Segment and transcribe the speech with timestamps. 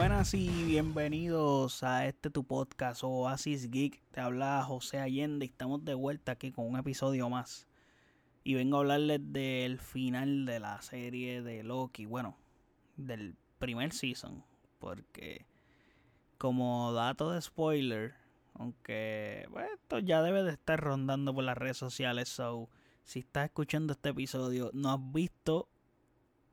[0.00, 4.00] buenas y bienvenidos a este tu podcast Oasis Geek.
[4.12, 7.66] Te habla José Allende y estamos de vuelta aquí con un episodio más.
[8.42, 12.06] Y vengo a hablarles del final de la serie de Loki.
[12.06, 12.38] Bueno,
[12.96, 14.42] del primer season.
[14.78, 15.44] Porque
[16.38, 18.14] como dato de spoiler,
[18.54, 22.30] aunque esto ya debe de estar rondando por las redes sociales.
[22.30, 22.70] So,
[23.04, 25.68] si estás escuchando este episodio, no has visto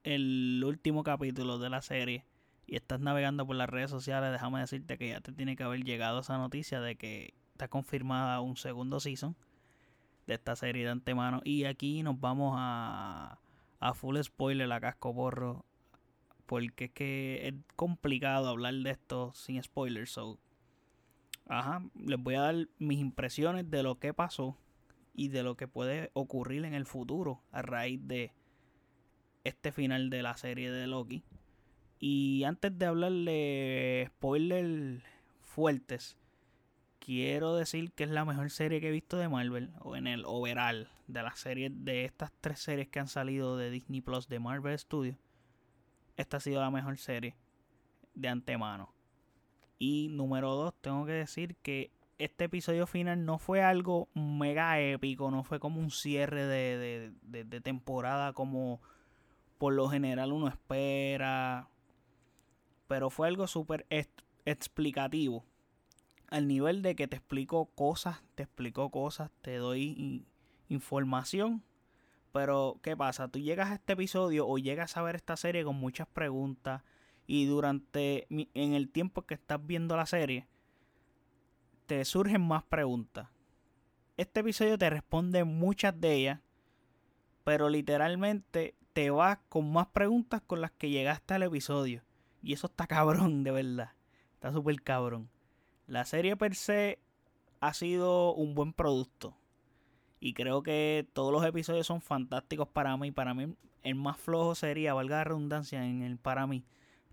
[0.03, 2.25] el último capítulo de la serie
[2.67, 5.83] y estás navegando por las redes sociales, déjame decirte que ya te tiene que haber
[5.83, 9.35] llegado esa noticia de que está confirmada un segundo season
[10.27, 11.41] de esta serie de antemano.
[11.45, 13.39] Y aquí nos vamos a,
[13.79, 15.65] a full spoiler, a casco borro.
[16.45, 20.11] Porque es que es complicado hablar de esto sin spoilers.
[20.11, 20.39] So,
[21.47, 24.57] ajá, les voy a dar mis impresiones de lo que pasó
[25.13, 28.33] y de lo que puede ocurrir en el futuro a raíz de
[29.43, 31.23] este final de la serie de Loki.
[31.99, 35.03] Y antes de hablarle spoilers
[35.41, 36.17] fuertes,
[36.99, 40.23] quiero decir que es la mejor serie que he visto de Marvel, o en el
[40.25, 44.39] overall de las series, de estas tres series que han salido de Disney Plus de
[44.39, 45.17] Marvel Studios.
[46.17, 47.35] Esta ha sido la mejor serie
[48.13, 48.93] de antemano.
[49.79, 55.31] Y número dos, tengo que decir que este episodio final no fue algo mega épico,
[55.31, 58.81] no fue como un cierre de, de, de temporada como
[59.59, 61.69] por lo general uno espera
[62.87, 63.85] pero fue algo súper
[64.45, 65.45] explicativo.
[66.29, 70.25] Al nivel de que te explico cosas, te explico cosas, te doy
[70.69, 71.63] información.
[72.33, 73.29] Pero, ¿qué pasa?
[73.29, 76.83] Tú llegas a este episodio o llegas a ver esta serie con muchas preguntas.
[77.25, 80.47] Y durante, en el tiempo que estás viendo la serie,
[81.85, 83.29] te surgen más preguntas.
[84.17, 86.39] Este episodio te responde muchas de ellas.
[87.43, 92.03] Pero literalmente te vas con más preguntas con las que llegaste al episodio.
[92.41, 93.91] Y eso está cabrón, de verdad.
[94.33, 95.29] Está súper cabrón.
[95.87, 96.99] La serie per se
[97.59, 99.35] ha sido un buen producto.
[100.19, 103.11] Y creo que todos los episodios son fantásticos para mí.
[103.11, 106.65] Para mí el más flojo sería, valga la redundancia en el para mí.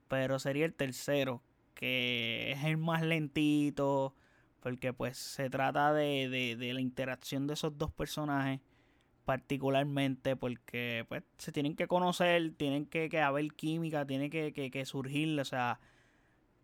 [0.08, 1.42] Pero sería el tercero.
[1.74, 4.14] Que es el más lentito.
[4.60, 8.60] Porque pues se trata de, de, de la interacción de esos dos personajes
[9.24, 14.84] particularmente porque pues se tienen que conocer, tienen que, que haber química, tiene que, que,
[14.84, 15.80] surgir, o sea,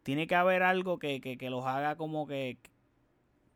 [0.03, 2.59] tiene que haber algo que, que, los haga como que,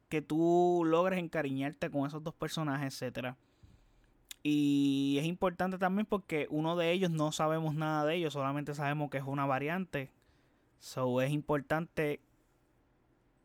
[0.09, 3.37] que tú logres encariñarte con esos dos personajes, etcétera.
[4.43, 9.11] Y es importante también porque uno de ellos no sabemos nada de ellos, solamente sabemos
[9.11, 10.11] que es una variante.
[10.81, 12.21] So es importante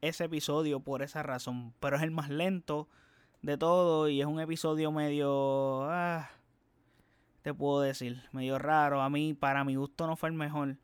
[0.01, 1.73] ese episodio por esa razón.
[1.79, 2.89] Pero es el más lento
[3.41, 5.83] de todo y es un episodio medio...
[5.89, 6.29] Ah,
[7.41, 9.01] te puedo decir, medio raro.
[9.01, 10.77] A mí, para mi gusto, no fue el mejor.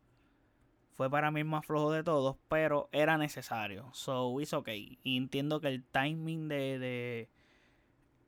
[0.94, 3.90] Fue para mí el más flojo de todos, pero era necesario.
[3.92, 4.98] So, it's okay.
[5.02, 7.30] Y entiendo que el timing de, de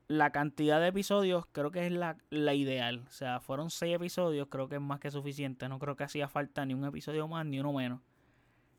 [0.06, 3.04] la cantidad de episodios creo que es la, la, ideal.
[3.08, 5.68] O sea, fueron seis episodios, creo que es más que suficiente.
[5.68, 8.02] No creo que hacía falta ni un episodio más ni uno menos.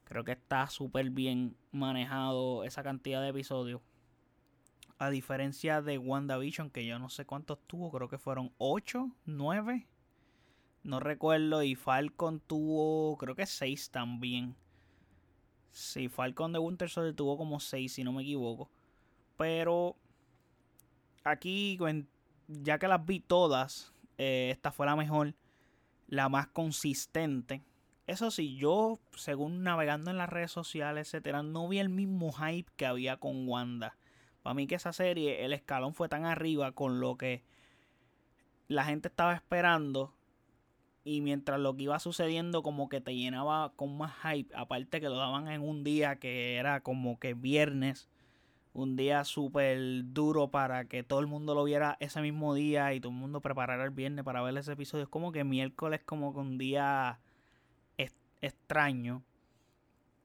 [0.04, 3.82] Creo que está súper bien manejado esa cantidad de episodios.
[5.00, 9.88] A diferencia de WandaVision, que yo no sé cuántos tuvo, creo que fueron 8, 9.
[10.84, 11.64] No recuerdo.
[11.64, 14.58] Y Falcon tuvo, creo que 6 también.
[15.72, 18.70] Sí, Falcon de Winter Soldier tuvo como 6, si no me equivoco.
[19.38, 19.96] Pero
[21.24, 21.78] aquí,
[22.48, 25.34] ya que las vi todas, eh, esta fue la mejor,
[26.08, 27.64] la más consistente.
[28.06, 32.70] Eso sí, yo, según navegando en las redes sociales, etcétera, no vi el mismo hype
[32.76, 33.96] que había con Wanda.
[34.50, 37.44] Para mí que esa serie, el escalón fue tan arriba con lo que
[38.68, 40.16] la gente estaba esperando.
[41.04, 44.52] Y mientras lo que iba sucediendo como que te llenaba con más hype.
[44.56, 48.10] Aparte que lo daban en un día que era como que viernes.
[48.74, 53.00] Un día súper duro para que todo el mundo lo viera ese mismo día y
[53.00, 55.04] todo el mundo preparara el viernes para ver ese episodio.
[55.04, 57.20] Es como que miércoles como que un día
[58.42, 59.22] extraño.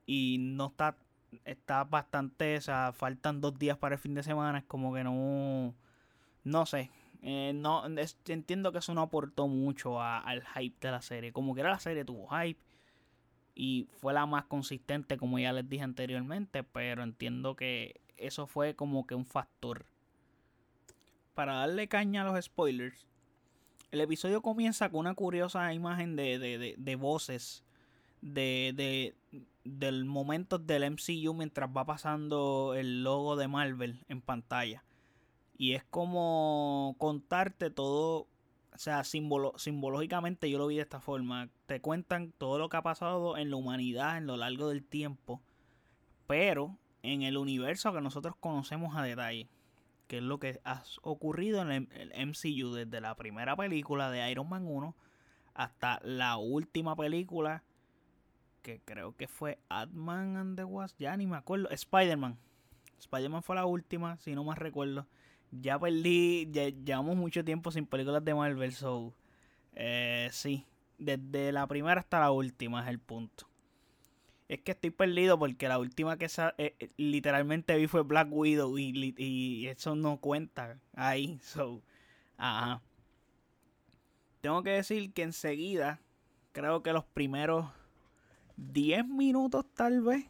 [0.06, 0.96] Y no está
[1.44, 5.04] está bastante, o sea, faltan dos días para el fin de semana, es como que
[5.04, 5.74] no,
[6.44, 6.90] no sé,
[7.22, 7.84] eh, no,
[8.26, 11.78] entiendo que eso no aportó mucho al hype de la serie, como que era la
[11.78, 12.60] serie tuvo hype
[13.54, 18.74] y fue la más consistente, como ya les dije anteriormente, pero entiendo que eso fue
[18.74, 19.86] como que un factor.
[21.34, 23.06] Para darle caña a los spoilers,
[23.90, 27.64] el episodio comienza con una curiosa imagen de, de, de voces
[28.24, 29.14] de, de,
[29.64, 34.84] del momento del MCU mientras va pasando el logo de Marvel en pantalla.
[35.56, 38.28] Y es como contarte todo
[38.74, 41.48] o sea, simbológicamente yo lo vi de esta forma.
[41.66, 45.40] Te cuentan todo lo que ha pasado en la humanidad en lo largo del tiempo,
[46.26, 49.48] pero en el universo que nosotros conocemos a detalle,
[50.08, 54.48] que es lo que ha ocurrido en el, MCU desde la primera película de Iron
[54.48, 54.96] Man 1
[55.54, 57.62] hasta la última película
[58.64, 62.38] que creo que fue Ant-Man and the Wasp, ya ni me acuerdo, Spider-Man.
[62.98, 65.06] Spider-Man fue la última, si no más recuerdo.
[65.52, 69.14] Ya perdí, ya llevamos mucho tiempo sin películas de Marvel, so
[69.74, 70.66] eh, sí,
[70.98, 73.46] desde la primera hasta la última es el punto.
[74.48, 78.78] Es que estoy perdido porque la última que eh, eh, literalmente vi fue Black Widow
[78.78, 81.38] y, y, eso no cuenta ahí.
[81.42, 81.82] So,
[82.38, 82.82] ajá.
[84.40, 86.00] Tengo que decir que enseguida,
[86.52, 87.66] creo que los primeros
[88.56, 90.26] 10 minutos tal vez,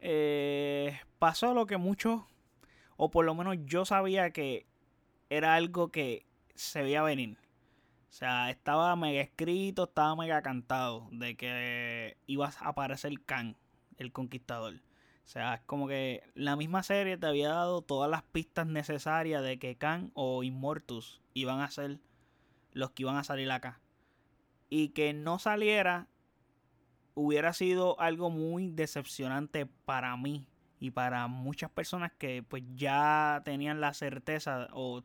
[0.00, 2.22] eh, pasó lo que muchos,
[2.96, 4.66] o por lo menos yo sabía que
[5.30, 7.38] era algo que se veía venir.
[8.10, 13.56] O sea, estaba mega escrito, estaba mega cantado de que iba a aparecer Khan,
[13.98, 14.74] el conquistador.
[14.74, 19.42] O sea, es como que la misma serie te había dado todas las pistas necesarias
[19.42, 21.98] de que Khan o Immortus iban a ser
[22.72, 23.78] los que iban a salir acá.
[24.70, 26.08] Y que no saliera
[27.18, 30.46] hubiera sido algo muy decepcionante para mí
[30.78, 35.02] y para muchas personas que pues ya tenían la certeza o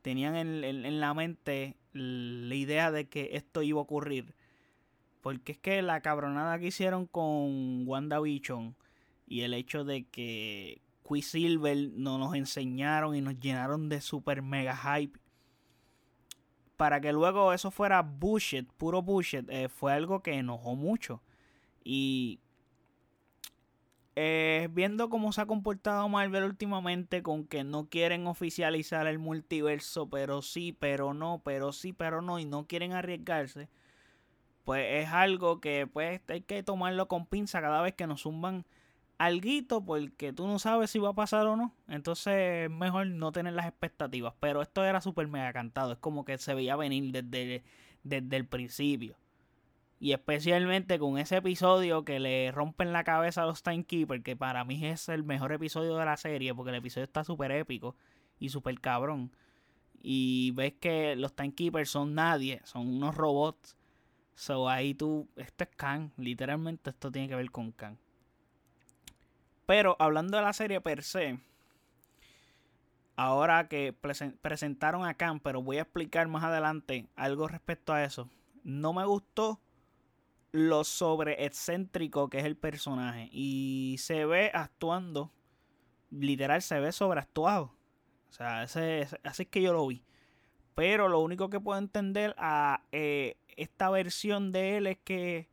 [0.00, 4.34] tenían en, la mente la idea de que esto iba a ocurrir.
[5.20, 8.74] Porque es que la cabronada que hicieron con WandaVision
[9.26, 14.74] y el hecho de que Quicksilver no nos enseñaron y nos llenaron de super mega
[14.76, 15.18] hype
[16.76, 21.22] para que luego eso fuera bullshit, puro bullshit, eh, fue algo que enojó mucho.
[21.84, 22.40] Y
[24.16, 30.08] eh, viendo cómo se ha comportado Marvel últimamente con que no quieren oficializar el multiverso,
[30.08, 33.68] pero sí, pero no, pero sí, pero no, y no quieren arriesgarse,
[34.64, 38.64] pues es algo que pues hay que tomarlo con pinza cada vez que nos zumban
[39.18, 41.74] alguito porque tú no sabes si va a pasar o no.
[41.88, 44.34] Entonces es mejor no tener las expectativas.
[44.40, 45.92] Pero esto era súper mega cantado.
[45.92, 47.64] Es como que se veía venir desde,
[48.02, 49.16] desde el principio.
[50.00, 54.64] Y especialmente con ese episodio que le rompen la cabeza a los Timekeepers, que para
[54.64, 57.96] mí es el mejor episodio de la serie, porque el episodio está súper épico
[58.38, 59.30] y súper cabrón.
[60.02, 63.76] Y ves que los Timekeepers son nadie, son unos robots.
[64.34, 67.96] So ahí tú, esto es Khan, literalmente esto tiene que ver con Khan.
[69.64, 71.38] Pero hablando de la serie per se,
[73.16, 73.94] ahora que
[74.42, 78.28] presentaron a Khan, pero voy a explicar más adelante algo respecto a eso.
[78.62, 79.60] No me gustó
[80.54, 83.28] lo sobre excéntrico que es el personaje.
[83.32, 85.32] Y se ve actuando,
[86.12, 87.74] literal, se ve sobreactuado.
[88.28, 90.04] O sea, ese, así es que yo lo vi.
[90.76, 95.48] Pero lo único que puedo entender a eh, esta versión de él es que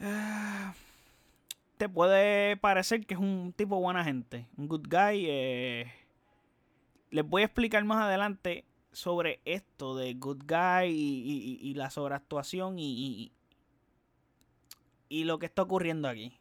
[1.76, 5.26] te puede parecer que es un tipo buena gente, un good guy.
[5.28, 5.92] Eh,
[7.10, 13.30] les voy a explicar más adelante sobre esto de good guy y, la sobreactuación y,
[15.10, 16.38] y lo que está ocurriendo aquí.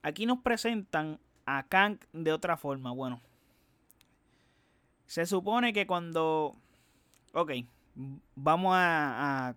[0.00, 2.92] Aquí nos presentan a Kang de otra forma.
[2.92, 3.20] Bueno,
[5.06, 6.56] se supone que cuando...
[7.34, 7.52] Ok,
[8.34, 9.56] vamos a, a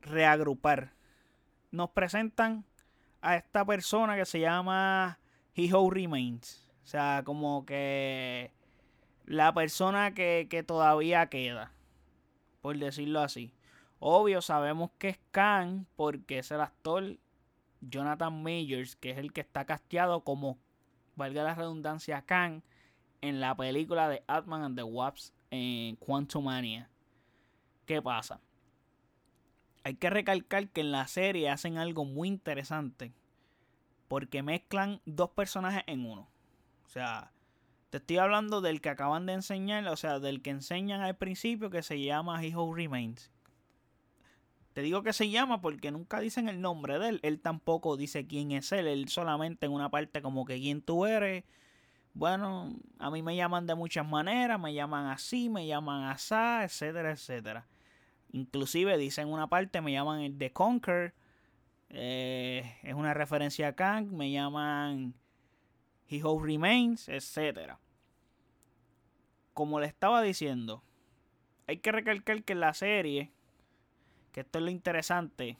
[0.00, 0.92] reagrupar.
[1.70, 2.64] Nos presentan
[3.20, 5.18] a esta persona que se llama
[5.54, 6.70] He Who Remains.
[6.84, 8.52] O sea, como que
[9.26, 11.72] la persona que, que todavía queda.
[12.62, 13.52] Por decirlo así.
[14.00, 17.18] Obvio, sabemos que es Khan porque es el actor
[17.80, 20.58] Jonathan Majors, que es el que está casteado como,
[21.16, 22.62] valga la redundancia, Khan
[23.20, 26.88] en la película de Atman and the Wasp en Quantumania.
[27.86, 28.40] ¿Qué pasa?
[29.82, 33.12] Hay que recalcar que en la serie hacen algo muy interesante
[34.06, 36.28] porque mezclan dos personajes en uno.
[36.86, 37.32] O sea,
[37.90, 41.70] te estoy hablando del que acaban de enseñar, o sea, del que enseñan al principio
[41.70, 43.30] que se llama He Remains.
[44.78, 47.20] Te digo que se llama porque nunca dicen el nombre de él.
[47.24, 48.86] Él tampoco dice quién es él.
[48.86, 51.42] Él solamente en una parte como que quién tú eres.
[52.14, 54.60] Bueno, a mí me llaman de muchas maneras.
[54.60, 57.66] Me llaman así, me llaman asá, etcétera, etcétera.
[58.30, 61.12] Inclusive dicen una parte, me llaman el The Conquer.
[61.88, 64.12] Eh, es una referencia a Kang.
[64.12, 65.12] Me llaman
[66.08, 67.80] He Who Remains, etcétera.
[69.54, 70.84] Como le estaba diciendo,
[71.66, 73.32] hay que recalcar que la serie
[74.40, 75.58] esto es lo interesante.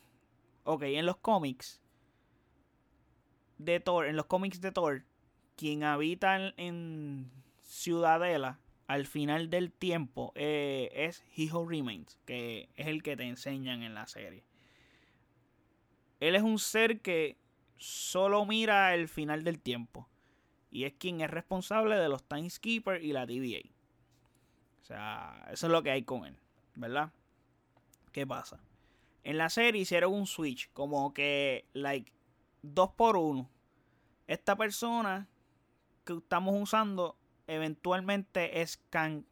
[0.65, 1.81] Ok, en los cómics
[3.59, 5.05] de Thor, en los cómics de Thor,
[5.57, 7.31] quien habita en,
[7.65, 13.25] Ciudadela al final del tiempo eh, es He Who Remains, que es el que te
[13.25, 14.43] enseñan en la serie.
[16.21, 17.37] Él es un ser que
[17.77, 20.09] solo mira el final del tiempo.
[20.71, 23.69] Y es quien es responsable de los Timeskeepers y la TVA.
[24.83, 26.37] O sea, eso es lo que hay con él,
[26.75, 27.11] ¿verdad?
[28.13, 28.61] ¿Qué pasa?
[29.25, 32.13] En la serie hicieron un switch, como que, like,
[32.63, 33.49] dos por uno.
[34.27, 35.29] Esta persona
[36.05, 39.25] que estamos usando eventualmente es Kang.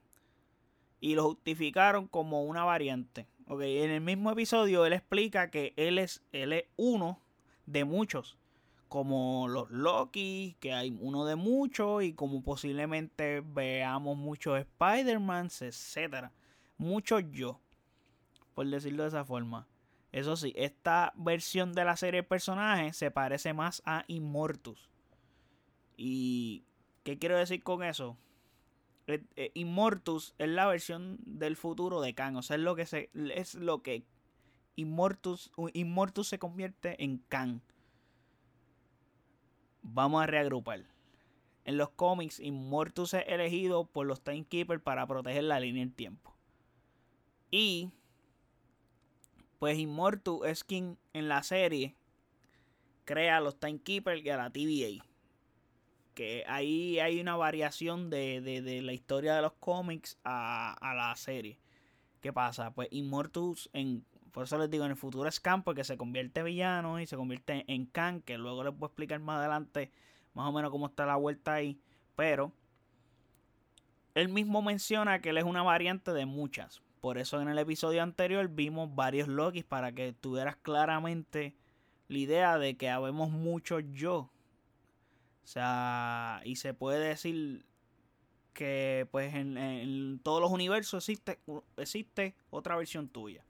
[1.01, 3.27] Y lo justificaron como una variante.
[3.47, 7.21] Ok, en el mismo episodio él explica que él es, él es uno
[7.67, 8.39] de muchos
[8.89, 16.31] como los Loki, que hay uno de muchos, y como posiblemente veamos muchos Spider-Man, etc.
[16.79, 17.61] Muchos yo,
[18.55, 19.67] por decirlo de esa forma.
[20.17, 24.89] Eso sí, esta versión de la serie de personajes se parece más a Immortus.
[25.97, 26.65] ¿Y
[27.05, 28.17] qué quiero decir con eso?
[29.07, 32.37] Eh, eh, Immortus es la versión del futuro de Kang.
[32.37, 33.11] O sea, es lo que se.
[33.35, 34.05] es lo que
[34.77, 35.53] Immortus.
[35.75, 37.61] Immortus se convierte en Kang
[39.93, 40.85] vamos a reagrupar.
[41.65, 46.35] En los cómics, Immortus es elegido por los Timekeepers para proteger la línea del tiempo.
[47.51, 47.91] Y
[49.59, 51.95] pues Immortus es quien en la serie
[53.05, 55.05] crea a los Timekeepers y a la TVA.
[56.15, 61.59] Que ahí hay una variación de, la historia de los cómics a, a, la serie.
[62.21, 62.71] ¿Qué pasa?
[62.71, 64.05] Pues Immortus en
[64.37, 67.07] por eso les digo, en el futuro es Khan porque se convierte en villano y
[67.07, 69.91] se convierte en Khan, que luego les voy a explicar más adelante
[70.35, 71.81] más o menos cómo está la vuelta ahí.
[72.17, 72.53] Pero
[74.15, 76.83] él mismo menciona que él es una variante de muchas.
[77.07, 81.55] Por eso en el episodio anterior vimos varios Lokis para que tuvieras claramente
[82.09, 84.29] la idea de que habemos muchos yo.
[85.45, 87.65] O sea, y se puede decir
[88.55, 91.39] que pues en, todos los universos existe,
[91.77, 93.45] existe otra versión tuya.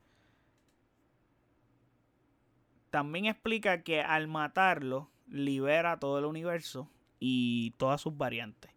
[2.90, 8.75] También explica que al matarlo libera todo el universo y todas sus variantes.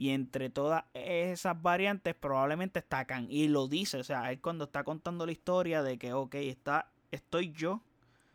[0.00, 3.06] Y entre todas esas variantes probablemente está.
[3.28, 6.90] Y lo dice, o sea, es cuando está contando la historia de que, ok, está,
[7.10, 7.82] estoy yo.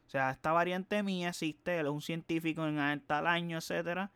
[0.06, 4.12] O sea, esta variante mía existe, él es un científico en tal año, etcétera.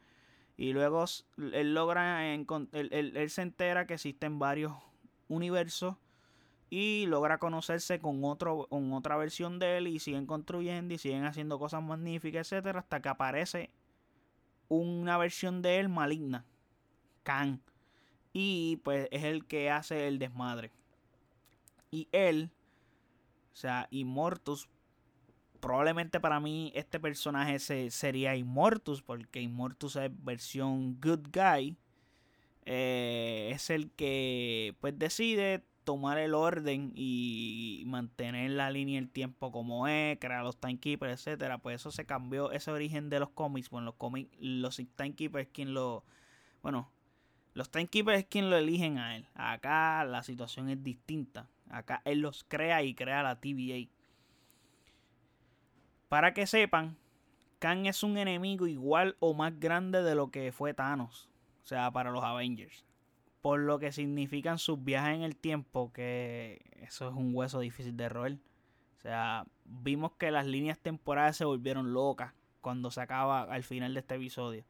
[0.57, 1.05] Y luego
[1.51, 4.73] él logra, él, él se entera que existen varios
[5.27, 5.95] universos
[6.69, 11.25] y logra conocerse con, otro, con otra versión de él y siguen construyendo y siguen
[11.25, 13.71] haciendo cosas magníficas, etcétera, hasta que aparece
[14.67, 16.45] una versión de él maligna,
[18.33, 20.71] Y pues es el que hace el desmadre.
[21.91, 22.51] Y él,
[23.53, 24.69] o sea, Immortus,
[25.59, 27.59] probablemente para mí este personaje
[27.89, 31.77] sería Immortus, porque Immortus es versión good guy.
[32.65, 39.51] Eh, es el que pues decide tomar el orden y mantener la línea el tiempo
[39.51, 43.71] como es, crear los timekeepers, etcétera, pues eso se cambió, ese origen de los cómics,
[43.71, 46.03] bueno, los cómics, los timekeepers quien lo,
[46.61, 46.91] bueno,
[47.59, 49.27] los timekeepers es quien lo eligen a él.
[49.35, 51.47] Acá la situación es distinta.
[51.69, 53.89] Acá él los crea y crea la TVA.
[56.07, 56.97] Para que sepan,
[57.59, 61.29] Kang es un enemigo igual o más grande de lo que fue Thanos.
[61.63, 62.85] O sea, para los Avengers
[63.41, 67.95] por lo que significan sus viajes en el tiempo, que eso es un hueso difícil
[67.95, 68.37] de roer.
[68.97, 73.93] O sea, vimos que las líneas temporales se volvieron locas cuando se acaba al final
[73.93, 74.65] de este episodio.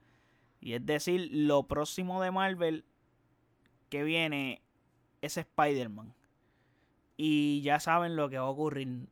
[0.59, 2.85] Y es decir, lo próximo de Marvel
[3.89, 4.61] que viene
[5.21, 6.13] es Spider-Man.
[7.17, 9.07] Y ya saben lo que va a ocurrir.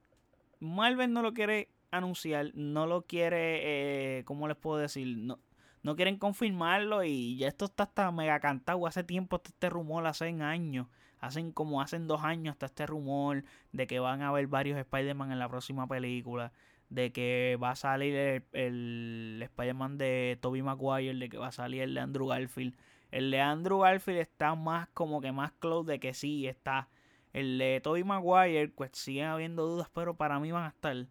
[0.59, 5.17] Marvel no lo quiere anunciar, no lo quiere, eh, ¿cómo les puedo decir?
[5.17, 5.39] No,
[5.83, 8.85] no quieren confirmarlo y ya esto está hasta mega cantado.
[8.87, 10.87] Hace tiempo este rumor, hace años,
[11.19, 15.31] hacen como hacen dos años está este rumor de que van a haber varios Spider-Man
[15.31, 16.51] en la próxima película,
[16.89, 21.81] de que va a salir el, Spider-Man de Tobey Maguire, de que va a salir
[21.81, 22.75] el de Andrew Garfield.
[23.11, 26.89] El de Andrew Garfield está más como que más close de que sí está.
[27.33, 31.07] El de Tobey Maguire, pues siguen habiendo dudas, pero para mí van a estar.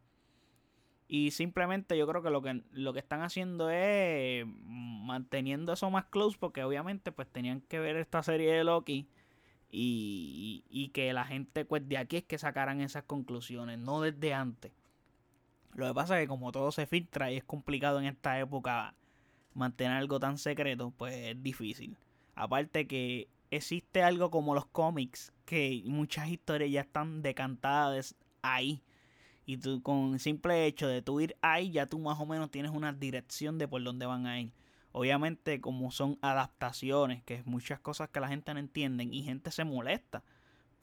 [1.09, 6.06] Y simplemente yo creo que lo que lo que están haciendo es manteniendo eso más
[6.06, 9.09] close porque obviamente pues tenían que ver esta serie de Loki
[9.71, 14.35] y, y, que la gente pues de aquí es que sacaran esas conclusiones, no desde
[14.35, 14.73] antes.
[15.76, 18.95] Lo que pasa es que como todo se filtra y es complicado en esta época
[19.52, 21.99] mantener algo tan secreto, pues es difícil.
[22.35, 28.83] Aparte que existe algo como los cómics, que muchas historias ya están decantadas ahí
[29.45, 32.73] y tú con simple hecho de tú ir ahí, ya tú más o menos tienes
[32.73, 34.52] una dirección de por dónde van a ir.
[34.92, 39.50] Obviamente, como son adaptaciones, que es muchas cosas que la gente no entiende y gente
[39.50, 40.25] se molesta.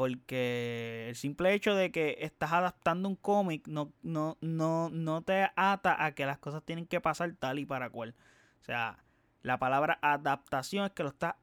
[0.04, 5.50] Porque el simple hecho de que estás adaptando un cómic no, no, no, no te
[5.56, 8.14] ata a que las cosas tienen que pasar tal y para cual.
[8.60, 9.02] O sea,
[9.44, 11.36] la palabra adaptación es que lo estás,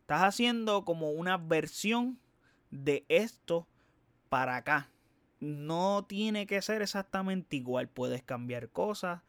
[0.00, 2.18] estás haciendo como una versión
[2.70, 3.66] de esto
[4.28, 4.90] para acá.
[5.40, 7.88] No tiene que ser exactamente igual.
[7.88, 9.22] Puedes cambiar cosas.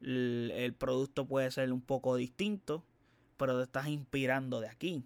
[0.00, 2.84] El, producto puede ser un poco distinto.
[3.36, 5.04] Pero te estás inspirando de aquí.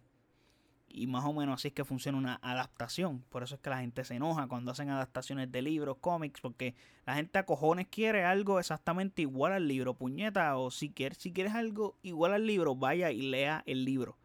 [0.97, 3.23] Y más o menos así es que funciona una adaptación.
[3.29, 6.75] Por eso es que la gente se enoja cuando hacen adaptaciones de libros, cómics, porque
[7.05, 10.57] la gente a cojones quiere algo exactamente igual al libro, puñeta.
[10.57, 14.17] O si quieres, si quieres algo igual al libro, vaya y lea el libro.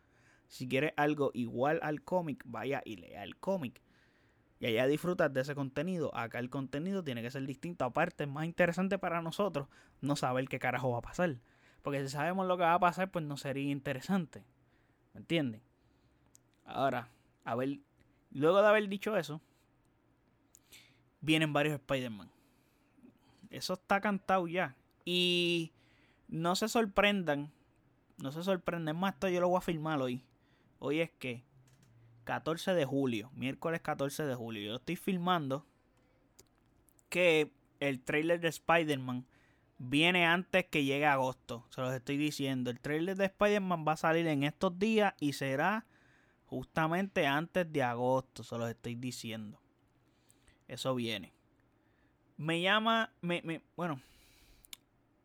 [0.47, 3.81] Si quieres algo igual al cómic, vaya y lea el cómic
[4.61, 6.15] y allá disfrutas de ese contenido.
[6.15, 7.83] Acá el contenido tiene que ser distinto.
[7.83, 9.67] Aparte, es más interesante para nosotros
[10.01, 11.37] no saber qué carajo va a pasar.
[11.81, 14.45] Porque si sabemos lo que va a pasar, pues no sería interesante.
[15.13, 15.63] ¿Me entienden?
[16.65, 17.09] Ahora,
[17.43, 17.79] a ver,
[18.31, 19.41] luego de haber dicho eso,
[21.21, 22.29] vienen varios Spider-Man.
[23.49, 24.75] Eso está cantado ya.
[25.05, 25.71] Y
[26.27, 27.51] no se sorprendan.
[28.17, 29.13] No se sorprenden más.
[29.13, 30.23] Esto yo lo voy a filmar hoy.
[30.79, 31.43] Hoy es que
[32.23, 34.61] 14 de julio, miércoles 14 de julio.
[34.63, 35.65] Yo estoy filmando
[37.09, 39.25] que el trailer de Spider-Man
[39.77, 41.65] viene antes que llegue agosto.
[41.69, 42.69] Se los estoy diciendo.
[42.69, 45.85] El trailer de Spider-Man va a salir en estos días y será
[46.51, 48.43] justamente antes de agosto.
[48.43, 49.57] Se los estoy diciendo.
[50.67, 51.31] Eso viene.
[52.35, 54.01] Me llama, me, me, bueno,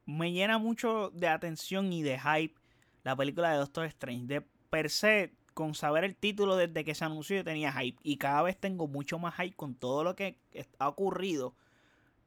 [0.07, 2.55] me llena mucho de atención y de hype
[3.03, 4.27] la película de Doctor Strange.
[4.27, 4.41] De
[4.71, 7.99] per se, con saber el título desde que se anunció yo tenía hype.
[8.05, 10.39] Y cada vez tengo mucho más hype con todo lo que
[10.79, 11.57] ha ocurrido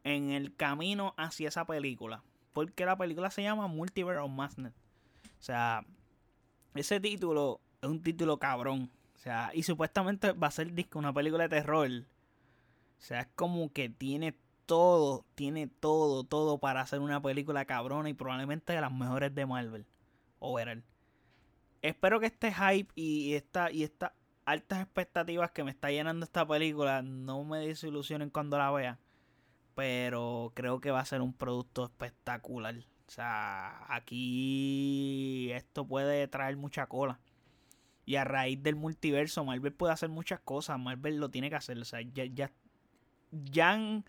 [0.04, 2.22] en el camino hacia esa película.
[2.52, 4.74] Porque la película se llama Multiverse of Madness.
[5.40, 5.86] O sea,
[6.76, 8.90] ese título es un título cabrón.
[9.16, 11.90] O sea, y supuestamente va a ser una película de terror.
[11.90, 18.10] O sea, es como que tiene todo, tiene todo, todo para hacer una película cabrona
[18.10, 19.86] y probablemente de las mejores de Marvel.
[20.40, 20.84] O Overall
[21.82, 24.12] espero que este hype y esta y estas
[24.46, 29.00] altas expectativas que me está llenando esta película no me desilusionen cuando la vea.
[29.76, 32.76] Pero creo que va a ser un producto espectacular.
[33.08, 37.20] O sea, aquí esto puede traer mucha cola.
[38.10, 40.80] Y a raíz del multiverso, Marvel puede hacer muchas cosas.
[40.80, 41.78] Marvel lo tiene que hacer.
[41.78, 42.52] O sea, ya, ya,
[43.30, 44.04] ya han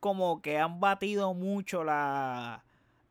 [0.00, 2.64] como que han batido mucho la,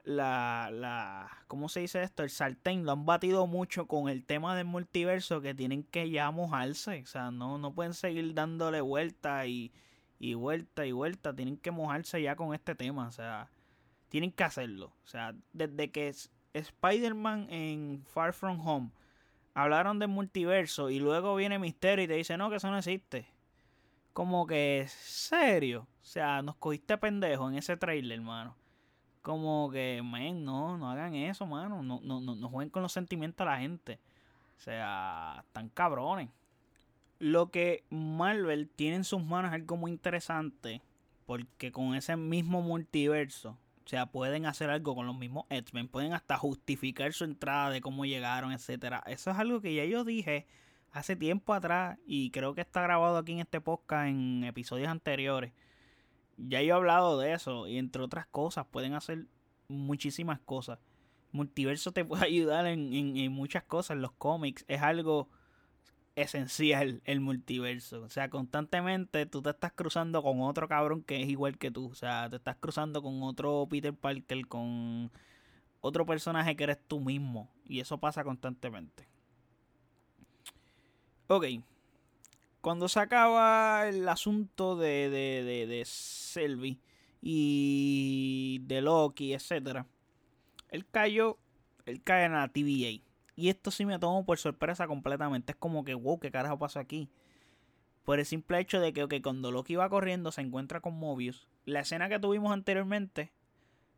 [0.03, 2.23] la, la, ¿cómo se dice esto?
[2.23, 6.29] El sartén lo han batido mucho con el tema del multiverso que tienen que ya
[6.29, 9.71] mojarse, o sea, no, no pueden seguir dándole vuelta y,
[10.19, 13.49] y vuelta y vuelta, tienen que mojarse ya con este tema, o sea,
[14.09, 16.13] tienen que hacerlo, o sea, desde que
[16.53, 18.91] Spider-Man en Far From Home
[19.53, 23.27] hablaron del multiverso y luego viene Misterio y te dice, no, que eso no existe.
[24.13, 28.55] Como que, serio, o sea, nos cogiste pendejo en ese trailer, hermano
[29.23, 31.81] como que, men, no, no hagan eso, mano.
[31.81, 33.99] No, no, no, no jueguen con los sentimientos de la gente.
[34.57, 36.29] O sea, están cabrones.
[37.19, 40.81] Lo que Marvel tiene en sus manos es algo muy interesante.
[41.25, 45.87] Porque con ese mismo multiverso, o sea, pueden hacer algo con los mismos X-Men.
[45.87, 49.03] Pueden hasta justificar su entrada de cómo llegaron, etcétera.
[49.07, 50.47] Eso es algo que ya yo dije
[50.91, 51.99] hace tiempo atrás.
[52.05, 55.53] Y creo que está grabado aquí en este podcast en episodios anteriores
[56.37, 59.27] ya yo he hablado de eso y entre otras cosas pueden hacer
[59.67, 60.79] muchísimas cosas.
[61.31, 65.29] Multiverso te puede ayudar en, en, muchas cosas, en los cómics es algo
[66.15, 68.01] esencial el multiverso.
[68.03, 71.89] O sea, constantemente tú te estás cruzando con otro cabrón que es igual que tú.
[71.89, 75.11] O sea, te estás cruzando con otro Peter Parker, con
[75.81, 77.49] otro personaje que eres tú mismo.
[77.65, 79.07] Y eso pasa constantemente.
[81.27, 81.45] Ok,
[82.63, 86.79] cuando se acaba el asunto de, de, de, de Selby
[87.21, 89.85] y de Loki, etcétera,
[90.69, 91.37] él cayó,
[91.85, 93.01] él cae en la TVA.
[93.35, 95.53] Y esto sí me tomó por sorpresa completamente.
[95.53, 97.09] Es como que, wow, ¿qué carajo pasa aquí?
[98.03, 101.47] Por el simple hecho de que cuando Loki va corriendo se encuentra con Mobius.
[101.65, 103.31] La escena que tuvimos anteriormente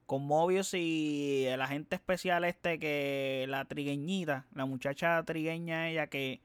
[0.06, 6.42] con Mobius y el agente especial este que la trigueñita, la muchacha trigueña ella que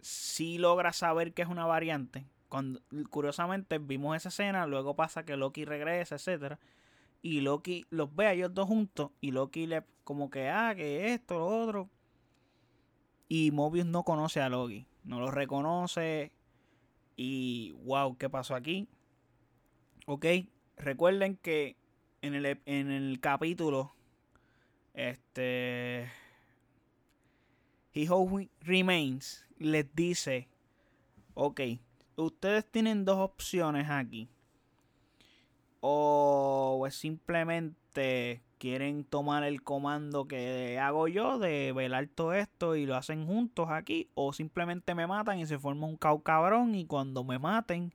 [0.00, 2.26] si logra saber que es una variante.
[2.48, 6.58] Cuando, curiosamente vimos esa escena, luego pasa que Loki regresa, etcétera,
[7.22, 11.14] y Loki los ve a ellos dos juntos y Loki le como que ah, que
[11.14, 11.90] esto, lo otro.
[13.28, 16.32] Y Mobius no conoce a Loki, no lo reconoce
[17.16, 18.88] y wow, ¿qué pasó aquí?
[20.06, 20.26] Ok,
[20.76, 21.76] recuerden que
[22.22, 23.94] en el, en el capítulo
[24.94, 26.10] este
[27.92, 30.48] He Who Remains les dice,
[31.34, 31.60] ok,
[32.16, 34.28] ustedes tienen dos opciones aquí.
[35.80, 42.86] O pues, simplemente quieren tomar el comando que hago yo de velar todo esto y
[42.86, 44.08] lo hacen juntos aquí.
[44.14, 47.92] O simplemente me matan y se forma un cau cabrón y cuando me maten,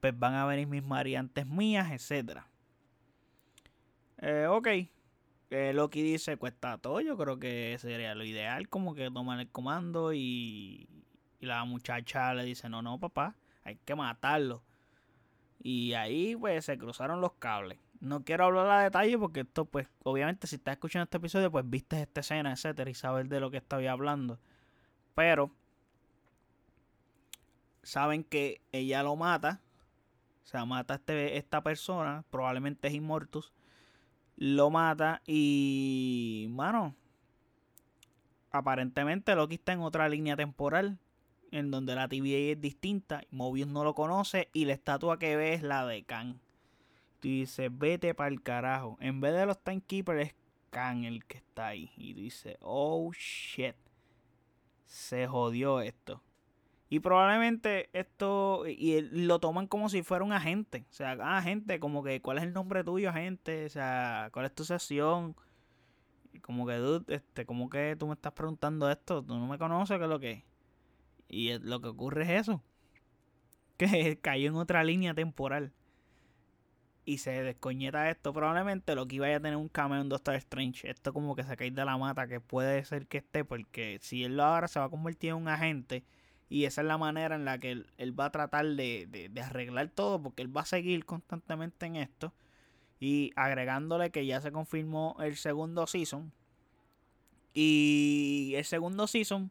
[0.00, 2.46] pues van a venir mis variantes mías, etcétera.
[4.18, 4.68] Eh, ok.
[5.48, 7.00] Eh, Loki dice, cuesta todo.
[7.00, 10.90] Yo creo que sería lo ideal, como que tomar el comando y,
[11.40, 14.62] y la muchacha le dice, no, no, papá, hay que matarlo.
[15.58, 17.78] Y ahí pues se cruzaron los cables.
[18.02, 21.70] No quiero hablar a detalle porque esto pues obviamente si estás escuchando este episodio pues
[21.70, 24.40] viste esta escena, etcétera, y sabes de lo que estoy hablando.
[25.14, 25.52] Pero
[27.84, 29.60] saben que ella lo mata.
[30.42, 33.52] O sea, mata a este, esta persona, probablemente es Immortus.
[34.34, 36.96] Lo mata y, mano,
[38.50, 40.98] aparentemente Loki está en otra línea temporal
[41.52, 45.54] en donde la TVA es distinta, Mobius no lo conoce y la estatua que ve
[45.54, 46.40] es la de Khan.
[47.22, 48.98] Tú dices, vete para el carajo.
[49.00, 50.34] En vez de los Timekeepers es
[50.70, 51.92] Khan el que está ahí.
[51.96, 53.76] Y dice, oh shit.
[54.86, 56.20] Se jodió esto.
[56.88, 60.84] Y probablemente esto, y lo toman como si fuera un agente.
[60.90, 63.66] O sea, ah, agente, como que, ¿cuál es el nombre tuyo, agente?
[63.66, 65.36] O sea, ¿cuál es tu sesión?
[66.40, 69.22] Como que, dude, este, como que tú me estás preguntando esto?
[69.22, 70.42] Tú no me conoces, ¿qué es lo que es?
[71.28, 72.60] Y lo que ocurre es eso.
[73.76, 75.72] Que cayó en otra línea temporal.
[77.04, 78.32] Y se descoñeta esto.
[78.32, 80.88] Probablemente lo que iba a tener un cameo en Doctor Strange.
[80.88, 82.28] Esto como que se cae de la mata.
[82.28, 83.44] Que puede ser que esté.
[83.44, 86.04] Porque si él lo ahora se va a convertir en un agente.
[86.48, 89.88] Y esa es la manera en la que él, va a tratar de, de, arreglar
[89.88, 90.22] todo.
[90.22, 92.32] Porque él va a seguir constantemente en esto.
[93.00, 96.32] Y agregándole que ya se confirmó el segundo season.
[97.54, 99.50] Y el segundo season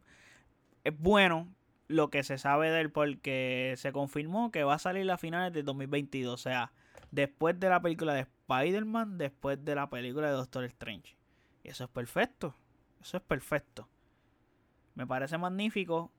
[0.83, 1.47] es bueno
[1.87, 5.53] lo que se sabe de él porque se confirmó que va a salir a finales
[5.53, 6.33] de 2022.
[6.33, 6.71] O sea,
[7.11, 11.17] después de la película de Spider-Man, después de la película de Doctor Strange.
[11.63, 12.55] Eso es perfecto.
[13.01, 13.87] Eso es perfecto.
[14.95, 16.11] Me parece magnífico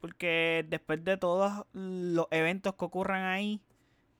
[0.00, 3.60] porque después de todos los eventos que ocurran ahí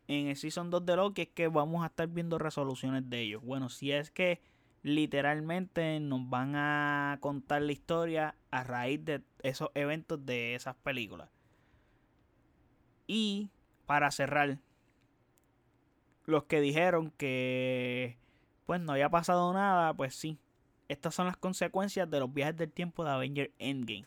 [0.08, 3.42] en el Season 2 de Loki es que vamos a estar viendo resoluciones de ellos.
[3.42, 4.40] Bueno, si es que
[4.82, 11.30] literalmente nos van a contar la historia a raíz de esos eventos de esas películas.
[13.06, 13.50] Y
[13.86, 14.58] para cerrar,
[16.24, 18.18] los que dijeron que
[18.66, 20.38] pues no había pasado nada, pues sí.
[20.88, 24.06] Estas son las consecuencias de los viajes del tiempo de Avenger Endgame.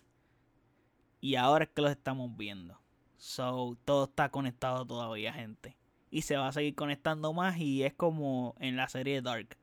[1.21, 2.77] Y ahora es que los estamos viendo.
[3.17, 5.77] So, todo está conectado todavía, gente.
[6.11, 9.57] Y se va a seguir conectando más y es como en la serie Dark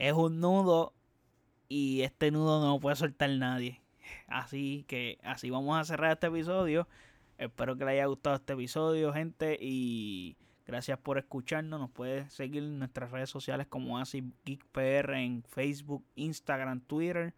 [0.00, 0.94] es un nudo
[1.68, 3.82] y este nudo no puede soltar nadie.
[4.26, 6.88] Así que así vamos a cerrar este episodio.
[7.38, 9.58] Espero que les haya gustado este episodio, gente.
[9.60, 10.36] Y
[10.70, 11.80] gracias por escucharnos.
[11.80, 17.34] Nos puedes seguir en nuestras redes sociales como así GeekPR en Facebook, Instagram, Twitter.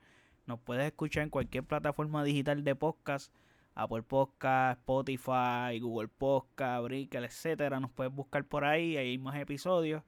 [0.47, 3.35] Nos puedes escuchar en cualquier plataforma digital de podcast.
[3.75, 7.81] Apple Podcast, Spotify, Google Podcast, Brickle, etcétera.
[7.81, 10.03] Nos puedes buscar por ahí, hay más episodios.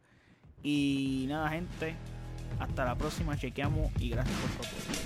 [0.63, 1.97] Y nada, gente,
[2.59, 5.04] hasta la próxima, chequeamos y gracias por su apoyo.